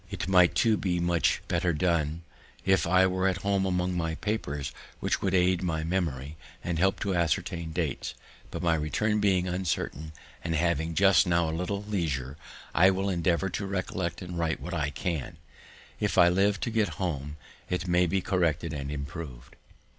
[0.09, 2.23] It might, too, be much better done
[2.65, 6.99] if I were at home among my papers, which would aid my memory, and help
[7.01, 8.15] to ascertain dates;
[8.49, 10.11] but my return being uncertain,
[10.43, 12.35] and having just now a little leisure,
[12.73, 15.37] I will endeavour to recollect and write what I can;
[15.99, 17.37] if I live to get home,
[17.69, 19.55] it may there be corrected and improv'd.